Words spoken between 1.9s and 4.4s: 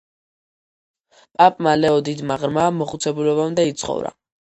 დიდმა ღრმა მოხუცებულობამდე იცხოვრა.